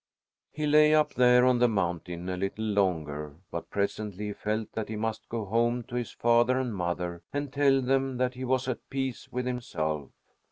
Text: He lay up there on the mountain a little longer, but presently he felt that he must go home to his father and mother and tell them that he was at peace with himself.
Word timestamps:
He 0.51 0.65
lay 0.65 0.95
up 0.95 1.13
there 1.13 1.45
on 1.45 1.59
the 1.59 1.67
mountain 1.67 2.27
a 2.27 2.35
little 2.35 2.65
longer, 2.65 3.35
but 3.51 3.69
presently 3.69 4.25
he 4.29 4.33
felt 4.33 4.71
that 4.71 4.89
he 4.89 4.95
must 4.95 5.29
go 5.29 5.45
home 5.45 5.83
to 5.83 5.93
his 5.95 6.09
father 6.11 6.57
and 6.57 6.73
mother 6.73 7.21
and 7.31 7.53
tell 7.53 7.81
them 7.83 8.17
that 8.17 8.33
he 8.33 8.43
was 8.43 8.67
at 8.67 8.89
peace 8.89 9.31
with 9.31 9.45
himself. 9.45 10.09